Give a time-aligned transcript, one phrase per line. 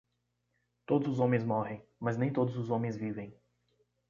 [0.87, 3.37] Todos os homens morrem, mas nem todos os homens vivem